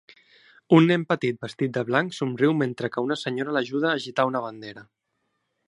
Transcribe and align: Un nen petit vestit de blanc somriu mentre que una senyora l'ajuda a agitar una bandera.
Un 0.77 0.87
nen 0.91 1.03
petit 1.11 1.37
vestit 1.45 1.75
de 1.75 1.83
blanc 1.89 2.17
somriu 2.21 2.55
mentre 2.63 2.91
que 2.95 3.05
una 3.09 3.19
senyora 3.25 3.55
l'ajuda 3.59 3.91
a 3.91 3.95
agitar 4.01 4.27
una 4.33 4.43
bandera. 4.47 4.89